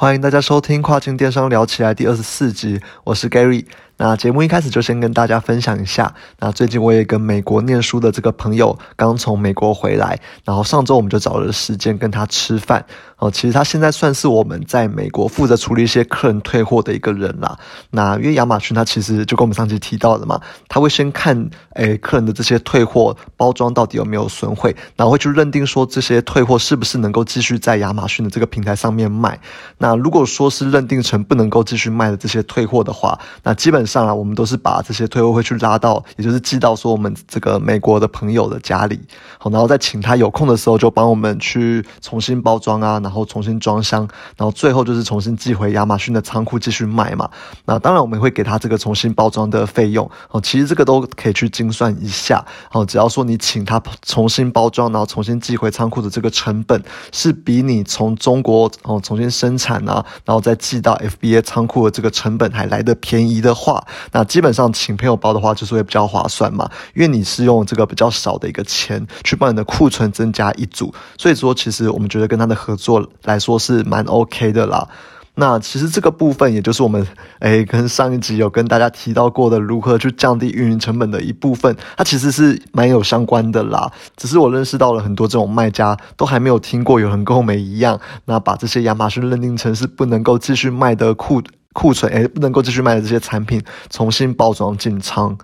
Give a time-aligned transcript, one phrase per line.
[0.00, 3.64] 欢迎大家收听《跨境电商聊起来》第二十四集，我是 Gary。
[3.98, 12.86] 那节目一开始就先跟大家分享一下，那最近我也跟美国念书的这个朋友刚从美国回来，然后上周我们就找了时间跟他吃饭。
[13.18, 17.58] 哦，其实他现在算是我们在美国负责处理一些客人退货的一个人啦。
[17.90, 29.36] 那因为亚马逊它其实就跟我们上期提到的嘛，他会先看诶客人的这些退货包装到底有没有损毁，然后会去认定说这些退货是不是能够继续在亚马逊的这个平台上面卖。
[29.78, 39.00] 那如果说是认定成不能够继续卖的这些退货的话，那基本上啊，我们都是把这些退货会去拉到，也就是寄到说我们这个美国的朋友的家里，
[39.38, 43.00] 好，然后再请他有空的时候就帮我们去重新包装啊。
[43.08, 44.06] 然后重新装箱，
[44.36, 47.30] 然后最后就是重新寄回亚马逊的仓库继续卖嘛。
[47.64, 50.38] 那当然我们会给他这个重新包装的费用哦。
[50.40, 52.84] 其实这个都可以去精算一下哦。
[52.84, 56.82] 只要说你请他重新包装，然后重新寄回仓库的这个成本
[57.12, 63.77] 是比你从中国哦重新生产啊，然后再寄到 FBA 仓库的这个成本还来得便宜的话，
[64.12, 66.68] 那基本上请朋友包的话就是会比较划算嘛。
[66.94, 72.98] 因为你是用这个比较少的一个钱去帮你的库存增加一组，所以说其实我们觉得跟他的合作。
[73.24, 74.88] 来说是蛮 OK 的啦。
[75.34, 77.06] 那其实这个部分，也就是我们
[77.40, 83.92] 诶跟上一集有跟大家提到过的，如何去降低运营成本的一部分，它其实是蛮有相关的啦。
[84.16, 91.42] 只是我认识到了很多这种卖家，都还没有听过有人跟我们一样，那把这些亚马逊认定成是不能够继续卖的库
[91.72, 95.36] 库存，诶不能够继续卖的这些产品，重新包装进仓。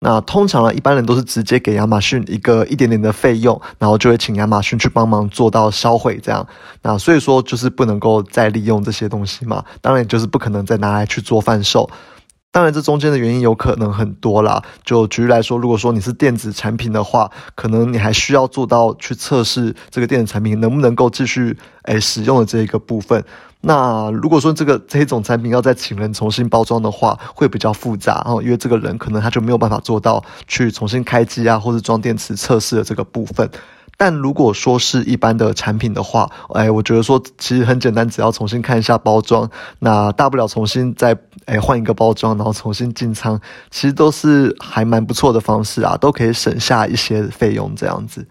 [0.00, 6.46] 那通常呢，一般人都是直接给亚马逊一个一点点的费用，然后就会请亚马逊去帮忙做到销毁这样。
[6.82, 11.90] 那所以说就是不能够再利用这些东西嘛，当然就是不可能再拿来去做贩售。
[12.50, 14.62] 当然这中间的原因有可能很多啦。
[14.84, 23.22] 就举例来说，如果说你是电子产品的话，可能你还需要做到去测试这个电子产品能不能够继续诶使用的这一个部分。
[23.60, 33.50] 那如果说这个这一种产品要再请人重新包装的话，会比较复杂哦，因为这个人可能他就没有办法做到去重新开机啊，或者装电池测试的这个部分。
[34.00, 39.50] 但如果说是一般的产品的话，哎，我觉得说其实很简单，只要重新看一下包装，
[39.80, 43.38] 那大不了重新再哎换一个包装，然后重新进仓，
[43.70, 48.24] 其实都是还蛮不错的方式啊，都可以省下一些费用这样子。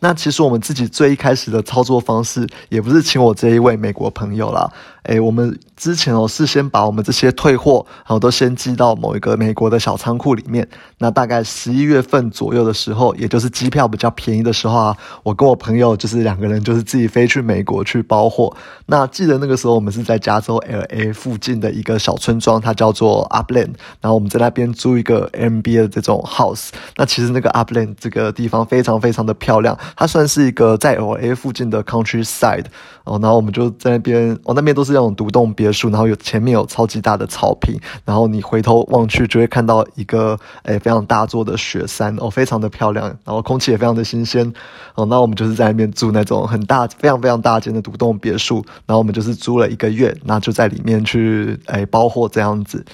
[0.00, 4.72] 那其实我们自己最一开始的操作方式，也不是请我这一位美国朋友啦。
[5.08, 10.68] 诶，我们之前哦是先把我们这些退货，然后都先寄到某一个美国的小仓库里面。
[10.98, 18.54] 那大概十一月份左右的时候，也就是机票比较便宜的时候啊，我跟我朋友就是两个人就是自己飞去美国去包货。
[18.84, 23.72] 那记得那个时候我们是在加州 LA 附近的一个小村庄，它叫做 Upland。
[24.00, 26.68] 然后我们在那边租一个 MBA 的这种 house。
[26.96, 32.66] 那其实那个 Upland 这个地方非常非常的漂亮，它算是一个在 LA 附近的 countryside。
[33.08, 34.98] 哦，然后我们就在那边，哦那边都是。
[34.98, 44.52] 那种独栋别墅，然后有前面有超级大的草坪，然后你回头望去就会看到一个诶非常大座的雪山哦，非常的漂亮，然后空气也非常的新鲜
[44.96, 45.06] 哦。
[45.06, 52.84] 那我们就是在那边住那种很大、非常非常大间的独栋别墅，然后我们就是租了一个月，那就在里面去诶包货这样子。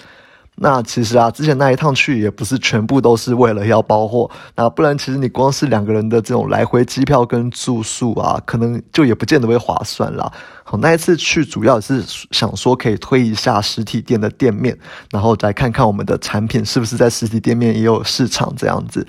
[0.56, 10.32] 那其实啊，之前那一趟去也不是全部都是为了要包货，那不然其实你光是两个人的这种来回机票跟住宿啊，可能就也不见得会划算啦。
[10.62, 14.78] 好，那一次去主要是想说可以推一下实体店的店面，
[15.10, 19.06] 然后再看看我们的产品是不是在实体店面也有市场这样子。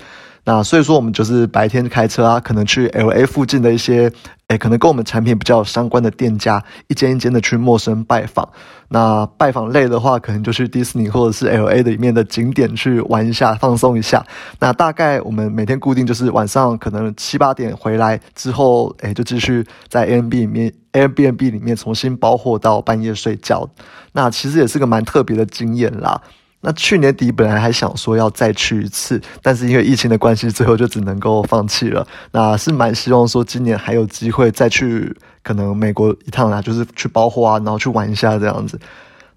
[0.48, 4.12] 那所以说我们就是白天开车啊，可能去 L A 附近的一些，
[4.46, 8.48] 诶，可能跟我们产品比较相关的店家，一间一间的去陌生拜访。
[8.88, 14.24] 那拜访累的话，可能就去迪士尼或者是 L A 的里面的景点去玩一下，放松一下。
[14.60, 23.68] 那大概我们每天固定就是晚上可能七八点回来之后，诶，就继续在 A M B 里面 A M B N B 里面重新包货到半夜睡觉。
[24.12, 26.22] 那其实也是个蛮特别的经验啦。
[26.60, 32.06] 那去年底本来还想说要再去一次，但是因为疫情的关系，最后就只能够放弃了。
[32.32, 38.80] 那是蛮希望说今年还有机会再去，可能美国一趟啦，就是去包花，然后去玩一下这样子。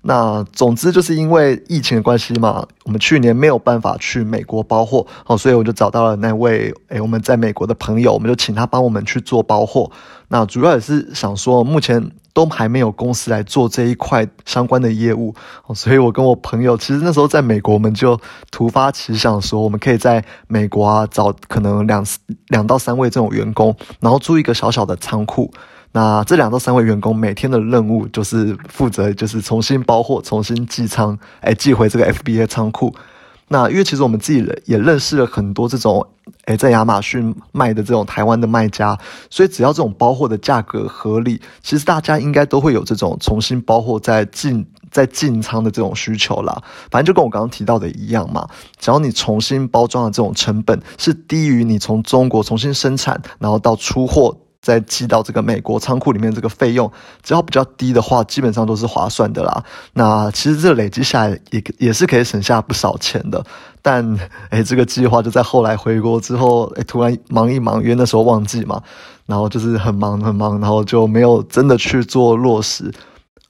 [0.09, 9.91] 那总之就是因为疫情的关系嘛，我们去年没有办法去美国包货，哦，所以我就找到了那位诶我们在美国的朋友，我们就请他帮我们去做包货。
[10.29, 15.31] 那主要也是想说，目前都还没有公司来做这一块相关的业务，
[15.67, 18.19] 哦，所以我跟我朋友其实那时候在美国，我们就
[18.49, 22.03] 突发奇想说，我们可以在美国啊找可能两
[22.47, 25.51] 两到三位这种员工，然后租一个小小的仓库。
[25.91, 32.93] 那这两到三位员工每天的任务就是负责，就是重新包货、重新寄仓，哎，寄回这个 FBA 仓库。
[33.51, 36.05] 那因为其实我们自己也认识了很多这种，
[36.45, 38.95] 诶，在亚马逊卖的这种台湾的卖家，
[39.31, 46.61] 所以只要这种包货的价格合理，其实大家应该都会有这种重新包货再进再进仓的这种需求啦。
[46.91, 48.47] 反正就跟我刚刚提到的一样嘛，
[48.77, 54.37] 只要你重新包装的这种成本是低于你从中国重新生产，然后到出货。
[54.61, 56.91] 再寄到这个美国仓库里面，这个费用
[57.23, 59.63] 只要比较低的话，基本上都是划算的啦。
[59.93, 63.43] 那其实这累积下来也也是可以省下不少钱的。
[63.81, 64.17] 但
[64.49, 68.81] 诶，这个计划就在后来回国之后，诶，突然忙一忙，因为那时候旺季嘛，
[69.25, 72.91] 然后就是很忙很忙，然后就没有真的去做落实。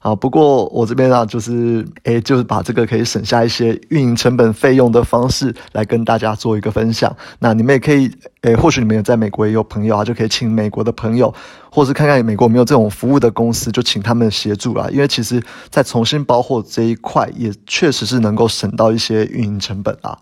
[0.00, 7.14] 啊，不过我这边啊，就是诶，就是把这个可以省下一些运营成本费用的方式来跟大家做一个分享。
[7.38, 8.10] 那你们也可以，
[8.40, 11.34] 诶，或许你们有在美国也有朋友啊，就可以请美国的朋友，
[11.70, 14.88] 或是看看美国有没有这种服务的公司，就请他们协助啦。
[14.90, 20.16] 因为其实，在重新包货这一块，也确实是能够省到一些运营成本啊。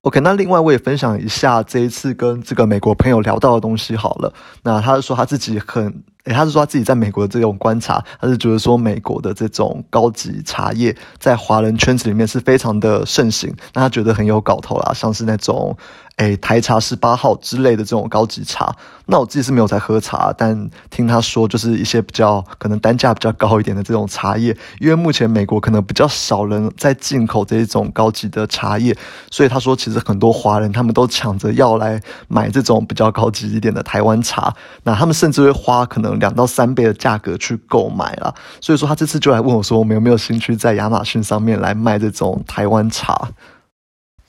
[0.00, 4.34] OK，那另外我也分享一下这一次跟这个美国朋友聊到的东西好了。
[4.64, 6.02] 那他是说他自己很。
[6.26, 15.76] 诶，他是说他自己在美国的这种观察，他是觉得说美国的这种高级茶叶在华人圈子里面是非常的盛行，那他觉得很有搞头啦，像是那种。
[16.16, 18.74] 诶，台茶十八号之类的这种高级茶，
[19.04, 28.96] 那我自己是没有在喝茶，但听他说，就是一些比较可能单价比较高一点的这种茶叶，因为目前美国可能比较少人在进口这一种高级的茶叶，
[29.30, 43.28] 所以他说其实很多华人他们都抢着要来买这种比较高级一点的台湾茶，那他们甚至会花可能两到三倍的价格去购买了，所以说他这次就来问我说，我们有没有兴趣在亚马逊上面来卖这种台湾茶。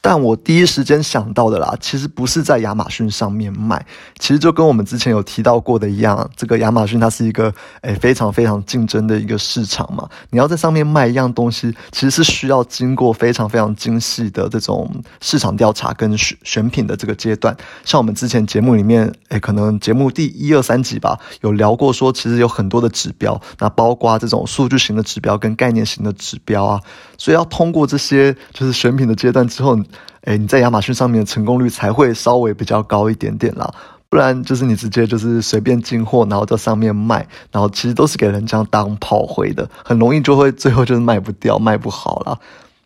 [0.10, 3.86] 但我第一时间想到的啦，其实不是在亚马逊上面卖，
[4.20, 10.08] 其实就跟我们之前有提到过的一样，这个亚马逊它是一个诶非常非常竞争的一个市场嘛。
[10.30, 14.90] 你要在上面卖一样东西，其实是需要经过非常非常精细的这种
[15.20, 17.54] 市场调查跟选选品的这个阶段。
[17.84, 26.82] 像我们之前节目里面，诶可能节目第一二三集吧，有聊过说，其实有很多的指标，那包括这种数据型的指标跟概念型的指标啊，
[27.18, 29.78] 所以要通过这些就是选品的阶段之后。
[30.22, 33.74] 哎，你在亚马逊上面的成功率才会稍微比较高一点点啦，
[34.10, 42.38] 不然就是你直接就是随便进货，然后在上面卖，然后其实都是给人家当炮灰的，很容易就会最后就是卖不掉、卖不好啦。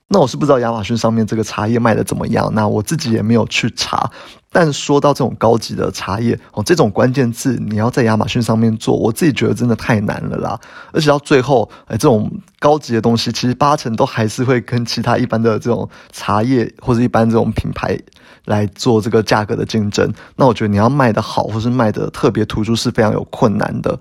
[0.08, 4.12] 那我是不知道亚马逊上面这个茶叶卖的怎么样，那我自己也没有去查。
[4.54, 10.60] 但说到这种高级的茶叶哦，这种关键字你要在亚马逊上面做，我自己觉得真的太难了啦。
[10.92, 17.98] 而且到最后，哎，这种高级的东西其实八成都还是会跟其他一般的这种茶叶或者一般这种品牌
[18.44, 20.14] 来做这个价格的竞争。
[20.36, 23.98] 那我觉得你要卖的好，或是卖的特别突出是非常有困难的。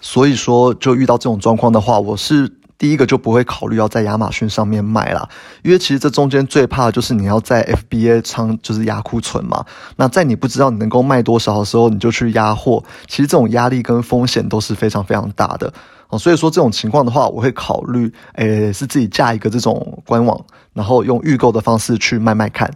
[0.00, 2.50] 所以说，就遇到这种状况的话，我是。
[2.76, 5.28] 第一个就不会考虑要在亚马逊上面卖啦，
[5.62, 9.64] 因为其实这中间最怕的就是你要在 FBA 仓就是压库存嘛。
[9.96, 15.72] 那在你不知道你能够卖多少的时候，你就去压货，其实这种压力跟风险都是非常非常大的。
[16.18, 22.70] 所以说这种情况的话，我会考虑，诶，是自己架一个这种官网，然后用预购的方式去卖卖看。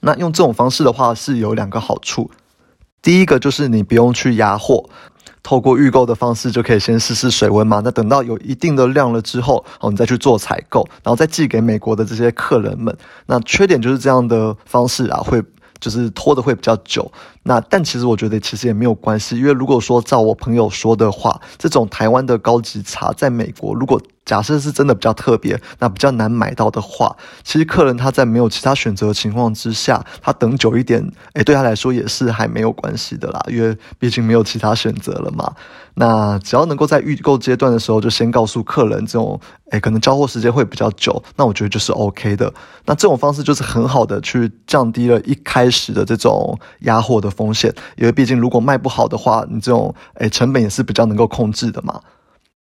[0.00, 2.30] 那用这种方式的话是有两个好处，
[3.02, 4.88] 第一个就是你不用去压货。
[5.48, 12.94] 透过预购的方式就可以先试试水温嘛，那等到有一定的量了之后，哦，你再去做采购，然后再寄给美国的这些客人们。
[13.24, 15.42] 那缺点就是这样的方式啊，会
[15.80, 17.10] 就是拖的会比较久。
[17.44, 23.98] 那但其实我觉得其实也没有关系，因为如果说照我朋友说的话，这种台湾的高级茶在美国，如果
[24.28, 35.50] 假设是真的比较特别，那比较难买到的话，其实客人他在没有其他选择的情况之下，他等久一点，诶，对他来说也是还没有关系的啦，因为毕竟没有其他选择了嘛。
[35.94, 42.52] 那只要能够在预购阶段的时候就先告诉客人，这种诶可能交货时间会比较久，那我觉得就是 OK 的。
[42.84, 52.00] 那这种方式就是很好的去降低了一开始的这种压货的风险，因为毕竟如果卖不好的话，你这种诶成本也是比较能够控制的嘛。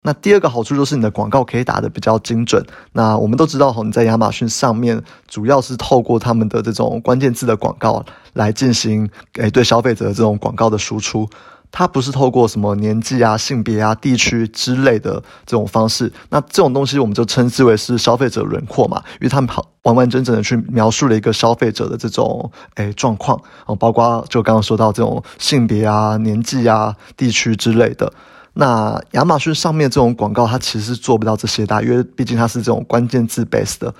[0.03, 2.65] 那第二个好处就是你的广告可以打得比较精准。
[2.93, 8.03] 那我们都知道哈，你在亚马逊上面主要是透过他们的这种关键字的广告
[8.33, 11.29] 来进行诶对消费者的这种广告的输出，
[11.71, 16.11] 它不是透过什么年纪啊、性别啊、地区之类的这种方式。
[16.29, 28.11] 那这种东西我们就称之为是消费者轮廓嘛，因为他们好完完整整的去描述了一个消费者的这种诶状况哦，包括就刚刚说到这种性别啊、年纪啊、地区之类的。
[28.53, 33.93] 那亚马逊上面这种广告，它其实是做不到这些的，因为毕竟它是这种关键字 base 的。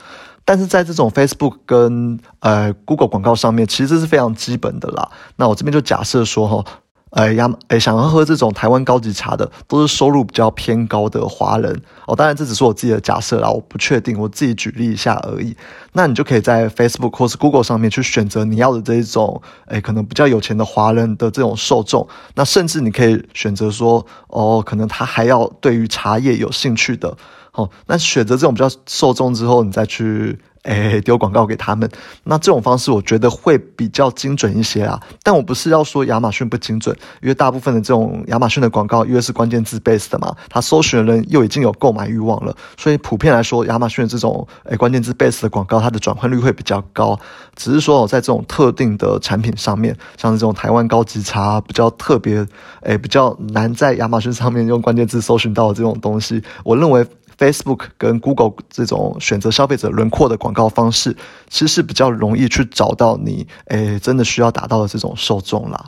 [0.44, 5.10] 但是在这种 Facebook 跟呃 Google 广告上面，其实是非常基本的啦。
[5.36, 6.66] 那我这边就假设说哈，
[7.12, 12.16] 哎亚哎想要喝这种台湾高级茶的，都是收入比较偏高的华人哦。
[12.16, 15.56] 当然这只是我自己的假设啦，我不确定，我自己举例一下而已。
[15.94, 22.08] 那你就可以在 Facebook 或是 Google 上面去选择你要的这一种，哎可能比较有钱的华人的这种受众。
[22.36, 27.18] 那甚至你可以选择说，哦可能他还要对于茶叶有兴趣的，
[27.52, 30.40] 哦那选择这种比较受众之后，你再去。
[30.64, 31.90] 哎，丢广告给他们，
[32.24, 35.02] 那这种方式我觉得会比较精准一些啊。
[35.24, 47.20] 但我不是要说亚马逊不精准，因为大部分的这种亚马逊的广告，因为是关键字 base 的嘛，它搜寻的人又已经有购买欲望了，所以普遍来说，亚马逊的这种哎关键字 base 的广告，它的转换率会比较高。
[47.56, 52.46] 只是说在这种特定的产品上面，像这种台湾高级茶比较特别，
[52.82, 57.04] 哎比较难在亚马逊上面用关键字搜寻到的这种东西，我认为。
[57.42, 61.18] Facebook 跟 Google 这种选择消费者轮廓的广告方式，
[61.50, 65.86] 其实是比较容易去找到你，诶，真的需要达到的这种受众啦。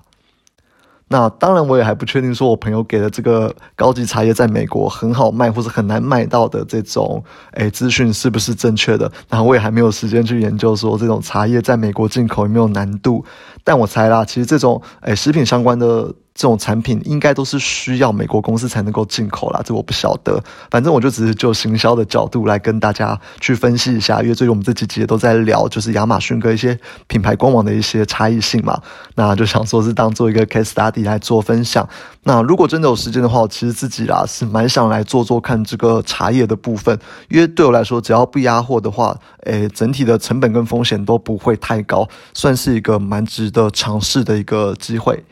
[1.09, 9.11] 那当然，我也还不确定，说我朋友给的这个高级茶叶在美国很好卖，或者很难卖到的这种诶资讯是不是正确的？
[9.29, 13.23] 那我也还没有时间去研究说这种茶叶在美国进口有没有难度。
[13.63, 16.11] 但我猜啦，其实这种诶食品相关的。
[16.35, 20.43] 这种产品应该都是需要美国公司才能够进口啦，这我不晓得。
[20.71, 28.81] 反正我就只是就行销的角度来跟大家去分析一下，因为最近我们这几集都在聊，就是亚马逊跟一些品牌官网的一些差异性嘛。
[29.15, 31.87] 那就想说是当做一个 case study 来做分享。
[32.23, 36.97] 那如果真的有时间的话，我其实自己啦是蛮想来做做看这个茶叶的部分，
[37.29, 45.23] 因为对我来说，只要不压货的话，诶，整体的成本跟风险都不会太高，算是一个蛮值得尝试的一个机会。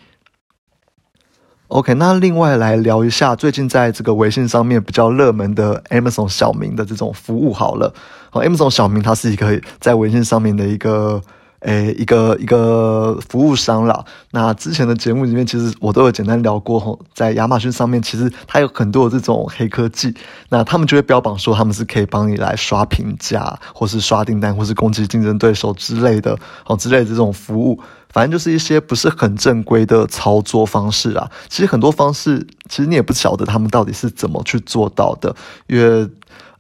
[1.72, 7.94] OK，那另外来聊一下最近在这个微信上面比较热门的 Amazon 小明的这种服务好了。
[8.30, 11.22] 好，Amazon 小明它是一个在微信上面的一个
[11.62, 14.06] 诶一个一个服务商啦。
[14.32, 20.14] 那之前的节目里面其实我都有简单聊过吼，在亚马逊上面其实它有很多的这种黑科技，
[20.50, 27.80] 那他们就会标榜说他们是可以帮你来刷评价，或是刷订单，或是攻击竞争对手之类的，哦之类的这种服务。
[28.10, 31.32] 反正就是一些不是很正规的操作方式啊。
[31.48, 35.34] 其实很多方式，其实你也不晓得他们到底是怎么去做到的，
[35.68, 36.10] 因为，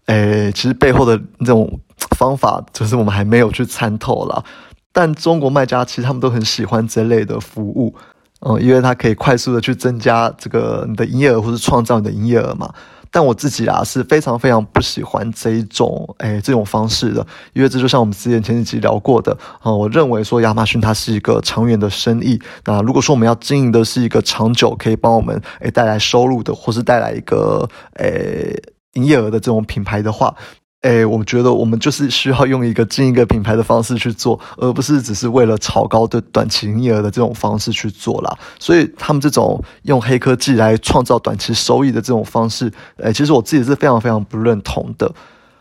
[0.06, 1.80] 诶，其实背后的这种
[2.16, 4.46] 方法，就是我们还没有去参透了。
[4.94, 7.96] 但中国卖家其实他们都很喜欢这类的服务，
[8.42, 12.74] 嗯，因为它可以快速的去增加这个你的营业额，或是创造你的营业额嘛。
[13.14, 22.40] 但我自己啊是非常非常不喜欢这一种诶这种方式的，因为这就像我们之前前几集聊过的啊，我认为说亚马逊它是一个长远的生意。
[22.64, 28.58] 那如果说我们要经营的是一个长久可以帮我们诶带来收入的，或是带来一个诶
[28.94, 30.34] 营业额的这种品牌的话。
[30.82, 38.36] 哎，我觉得我们就是需要用一个进一个品牌的方式去做，而不是只是为了炒高的短期营业额的这种方式去做啦。
[38.58, 45.14] 所以他们这种用黑科技来创造短期收益的这种方式，哎，其实我自己是非常非常不认同的。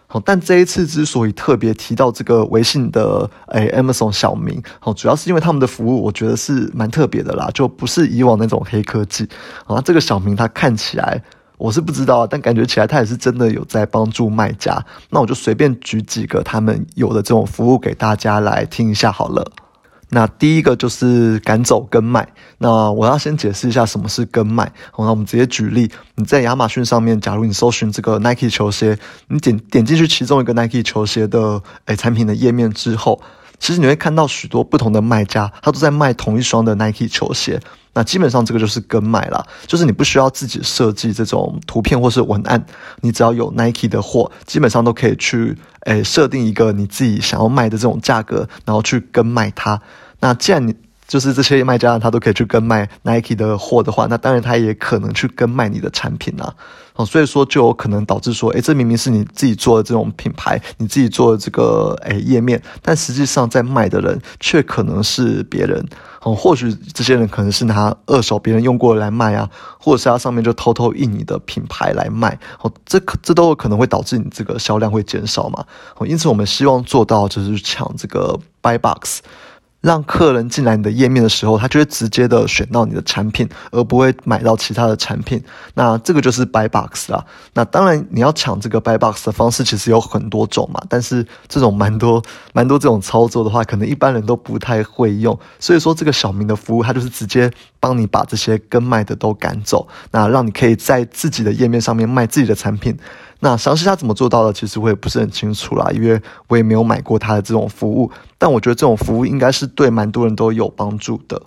[0.06, 9.28] 好，但这一次之所以特别提到这个微信的哎 Amazon 小明，好，主要是因为他们的服务我觉得是蛮特别的啦，就不是以往那种黑科技。
[9.66, 11.22] 啊，这个小明他看起来。
[11.60, 14.82] 我是不知道，但感觉起来他也是真的有在帮助卖家。
[15.10, 19.46] 那我就随便举几个他们有的这种服务给大家来听一下好了。
[20.08, 22.26] 那第一个就是赶走跟卖。
[22.56, 24.72] 那我要先解释一下什么是跟卖。
[24.90, 28.98] 好，那我们直接举例，你在亚马逊上面，假如你搜寻这个 Nike 球鞋，
[29.28, 33.20] 你点点进去其中一个 Nike 球鞋的诶产品的页面之后。
[33.60, 37.60] 其实你会看到许多不同的卖家，他都在卖同一双的 Nike 球鞋。
[37.92, 42.64] 那基本上这个就是跟卖了，就是你不需要自己设计这种图片或是文案，
[43.00, 49.80] 你只要有 Nike 的货，基本上都可以去诶设定一个你自己想要卖的这种价格，然后去跟卖它。
[50.20, 50.74] 那既然你
[51.10, 56.54] 就是这些卖家他都可以去跟卖 Nike 的货的话，那当然他也可能去跟卖你的产品啊。
[56.94, 65.84] 哦，所以说就有可能导致说，诶，这明明是你自己做的这种品牌，你自己做的这个诶页面，但实际上在卖的人却可能是别人。
[66.22, 69.50] 哦，或许这些人可能是拿二手别人用过来卖啊，
[69.80, 72.38] 或者是他上面就偷偷印你的品牌来卖。
[72.60, 75.64] 哦，这可这都有可能会导致你这个销量会减少嘛。
[75.96, 79.20] 哦，因此我们希望做到就是抢这个 buy box。
[79.80, 85.42] 让客人进来你的页面的时候，他就会直接的选到你的产品，而不会买到其他的产品。
[85.74, 87.24] 那这个就是 buy box 啦。
[87.54, 90.80] 那当然，你要抢这个 buy box 的方式其实有很多种嘛。
[90.88, 92.22] 但是这种蛮多
[92.52, 95.38] 蛮多这种操作的话，可能一般人都不太会用。
[95.58, 102.98] 所以说，这个小明的服务，他就是直接帮你把这些跟卖的都赶走，那让你可以在自己的页面上面卖自己的产品。
[103.40, 108.10] 那详细他怎么做到的，其实我也不是很清楚啦，因为我也没有买过他的这种服务。
[108.38, 111.42] 但我觉得这种服务应该是对蛮多人都有帮助的。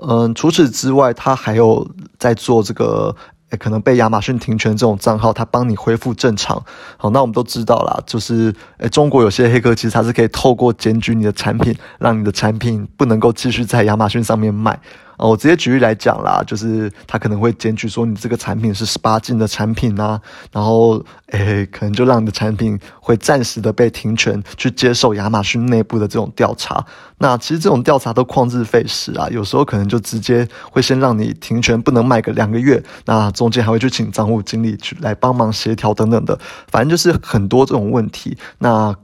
[0.00, 3.14] 嗯，除此之外，他还有在做这个。
[3.58, 6.62] 可能被亚马逊停权这种账号，它帮你恢复正常。
[6.98, 14.78] 好，那我们都知道啦，就是诶，中国有些黑客其实它是可以透过检举你的产品，让你的产品不能够继续在亚马逊上面卖。
[15.18, 20.20] 哦，我直接举例来讲啦，就是他可能会检举说你这个产品是十八禁的产品啊，
[20.52, 26.84] 然后诶，可能就让你的产品会暂时的被停权，去接受亚马逊内部的这种调查。
[27.18, 38.38] 那其实这种调查都旷日费时啊，有时候可能就直接会先让你停权，不能卖个两个月，那中间还会去请账户经理去来帮忙协调等等的，反正就是很多这种问题。
[38.58, 38.94] 那。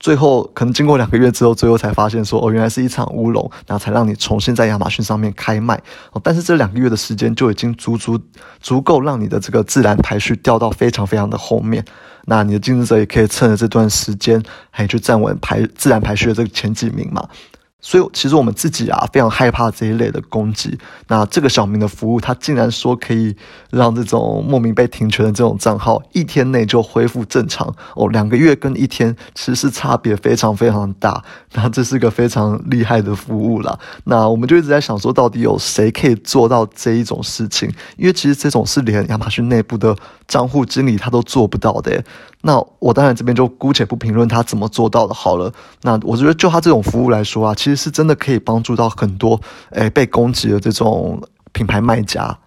[0.00, 5.76] 最后可能经过两个月之后，最后才发现说哦，原来是一场乌龙，然后才让你重新在亚马逊上面开卖。
[6.12, 8.18] 哦，但是这两个月的时间就已经足足
[8.60, 11.84] 足够让你的这个自然排序掉到非常非常的后面。
[12.24, 17.28] 那你的竞争者也可以趁着这段时间，还去站稳排自然排序的这个前几名嘛。
[17.80, 20.78] 所以，其实我们自己啊，非常害怕这一类的攻击。
[21.08, 23.34] 那这个小明的服务，他竟然说可以
[23.70, 31.24] 让这种莫名被停权的这种账号一天内就恢复正常哦，两个月跟一天其实差别非常非常大。
[31.52, 33.78] 那这是个非常厉害的服务了。
[34.04, 37.72] 那我们就一直在想说，到底有谁可以做到这一种事情？
[37.96, 39.96] 因为其实这种是连亚马逊内部的
[40.28, 42.04] 账户经理他都做不到的。
[42.42, 45.52] 那我当然这边就姑且不评论他怎么做到的，好了。
[45.82, 51.22] 那我觉得就他这种服务来说啊，其是真的可以帮助到很多诶被攻击的这种
[51.52, 52.38] 品牌卖家。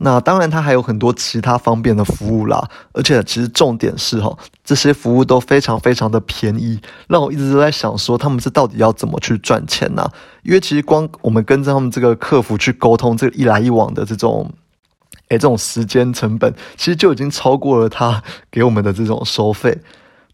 [0.00, 10.08] 那当然他还有很多其他方便的服务啦，而且其实重点是哈，这些服务都非常非常的便宜，让我一直都在想说他们是到底要怎么去赚钱呢？
[10.44, 14.50] 因为其实光我们跟着他们这个客服去沟通，这一来一往的这种。
[15.30, 19.76] 诶，这种时间成本其实就已经超过了他给我们的这种收费。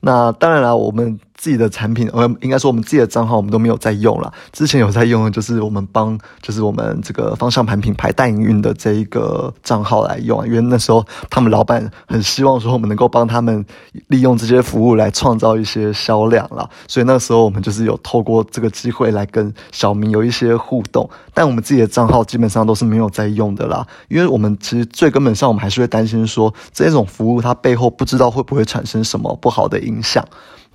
[0.00, 1.18] 那当然了，我们。
[1.36, 4.32] 自己的产品，呃，应该说我们自己的账号我们都没有在用了。
[4.52, 10.46] 之前有在用的，就是我们帮，就是我们这个方向盘品牌代营运的这一个账号来用。
[10.46, 13.64] 因为那时候他们老板很希望说我们能够帮他们
[14.08, 21.08] 利用这些服务来创造一些销量啦，所以那时候我们就是有透过这个机会来跟小明有一些互动。
[21.34, 30.24] 但我们自己的账号基本上都是没有在用的啦，因为我们其实最根本上我们还是会担心说这种服务它背后不知道会不会产生什么不好的影响。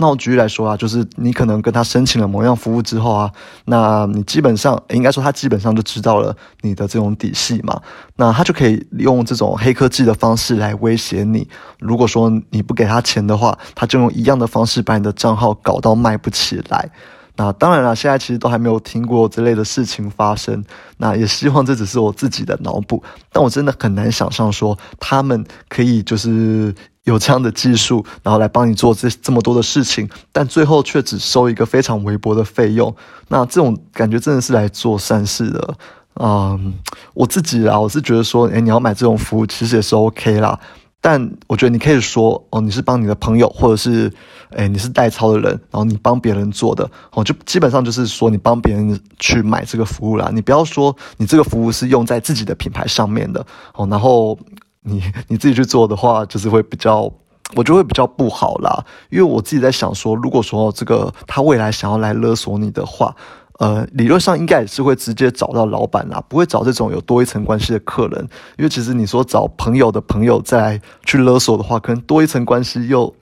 [0.02, 3.30] 那我举例来说啊，就是你可能跟他申请了某样服务之后啊，
[3.66, 7.82] 那你基本上应该说他基本上就知道了你的这种底细嘛，
[8.16, 11.46] 那他就可以用这种黑科技的方式来威胁你。
[11.80, 16.90] 如果说你不给他钱的话，他就用一样的方式把你的账号搞到卖不起来。
[17.36, 20.64] 那当然了，现在其实都还没有听过这类的事情发生。
[20.96, 26.74] 那也希望这只是我自己的脑补，但我真的很难想象说他们可以就是。
[27.10, 32.96] 有这样的技术，然后来帮你做这这么多的事情，但最后却只收一个非常微薄的费用。
[33.28, 35.76] 那这种感觉真的是来做善事的。
[36.22, 36.74] 嗯，
[37.14, 40.60] 我自己啊，我是觉得说，诶，你要买这种服务其实也是 OK 啦。
[41.02, 44.12] 但我觉得你可以说，哦，你是帮你的朋友，或者是，
[44.50, 50.30] 诶，你是代操的人，然后你帮别人做的，哦，就基本上就是说你帮别人去买这个服务啦。
[50.34, 53.46] 你不要说你这个服务是用在自己的品牌上面的，
[53.76, 54.38] 哦，然后。
[54.84, 57.12] 你 你自己去做的话，就是会比较，
[57.56, 58.86] 我就会比较不好啦。
[59.10, 63.16] 因为我自己在想说，如果说这个他未来想要来勒索你的话，
[63.60, 68.22] 呃，理论上应该也是会直接找到老板啦，不会找这种有多一层关系的客人。
[68.58, 73.14] 因为其实你说找朋友的朋友再去勒索的话，可能多一层关系又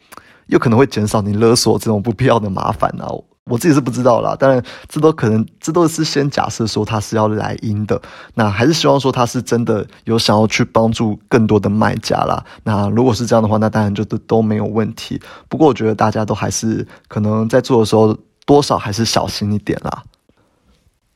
[0.48, 3.08] 又可能会减少你勒索这种不必要的麻烦啊。
[3.50, 8.02] 我自己是不知道啦，当然这都可能，这都是先假设说他是要来阴的，
[8.34, 12.44] 那还是希望说他是真的有想要去帮助更多的卖家啦。
[12.64, 15.22] 那如果是这样的话，那当然就都都没有问题。
[15.48, 20.04] 不过我觉得大家都还是可能在做的时候，多少还是小心一点啦。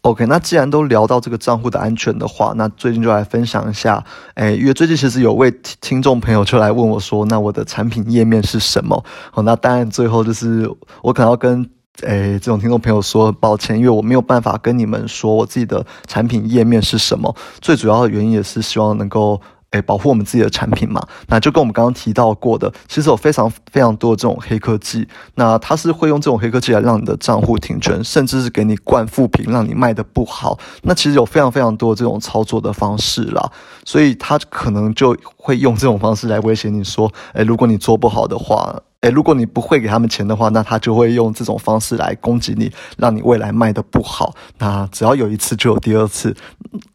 [0.04, 4.04] OK，那既然都聊到这个账户的安全的话，那最近就来分享一下，
[4.36, 9.04] 诶，因为最近其实有位听众朋友就来问我说，那我的产品页面是什么？
[9.32, 10.68] 好，那当然最后就是
[11.02, 11.70] 我可能要跟。
[12.06, 17.36] 诶，这种听众朋友说抱歉，因为我没有办法跟你们说我自己的产品页面是什么。
[17.60, 19.40] 最主要的原因也是希望能够
[19.72, 21.02] 诶保护我们自己的产品嘛。
[21.28, 25.08] 那就跟我们刚刚提到过的，其实有非常非常多这种黑科技。
[25.36, 30.58] 那他是会用这种黑科技来让你的账户停权，甚至是给你灌负评，让你卖的不好。
[30.84, 33.52] 那其实有非常非常多的这种操作的方式啦。
[33.86, 38.82] 所以他可能就会用这种方式来威胁你说，诶，如果你做不好的话。
[39.02, 44.36] 诶，如果你不会给他们钱的话，那他就会用这种方式来攻击你，让你未来卖的不好。
[44.60, 46.36] 那只要有一次就有第二次，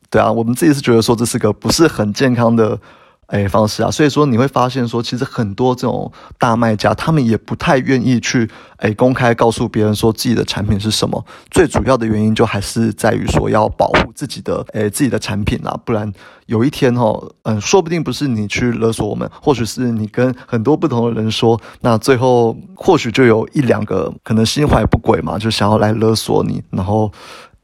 [0.09, 2.79] 对啊，我们自己是觉得说这是个不是很健康的
[3.27, 11.25] 哎，方式啊，所以说你会发现说，其实很多这种大卖家，他们也不太愿意去哎公开告诉别人说自己的产品是什么。
[11.51, 16.13] 最主要的原因就还是在于说要保护自己的哎自己的产品啦，不然
[16.47, 27.11] 有一天哈，嗯，说不定不是你去勒索我们，或许是你跟很多不同的人说，那最后或许就有一两个可能心怀不轨嘛，就想要来勒索你，然后。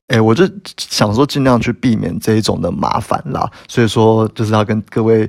[0.09, 0.47] 哎，我就
[0.77, 5.27] 想说尽量去避免这一种的麻烦啦，所以说就是要跟各位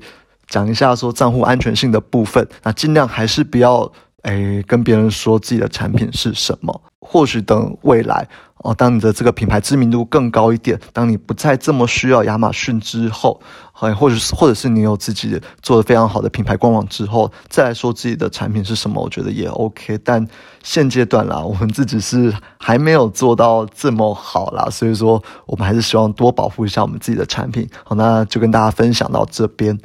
[0.53, 8.27] 讲一下说账户安全性的部分，那尽量还是不要哎跟别人说自己的产品是什么，或许等未来。
[8.57, 19.99] 哦，当你的这个品牌知名度更高一点，当你不再这么需要亚马逊之后，或或者是或者是你有自己做的非常好的品牌官网之后，再来说自己的产品是什么，我觉得也 OK。
[20.03, 20.25] 但
[20.61, 27.67] 现阶段啦，我们自己是还没有做到这么好啦，所以说我们还是希望多保护一下我们自己的产品。
[27.83, 29.77] 好，那就跟大家分享到这边。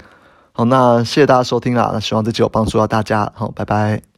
[0.58, 3.30] 好，那谢谢大家收听啦，那希望这集有帮助到大家。
[3.36, 4.17] 好，拜拜。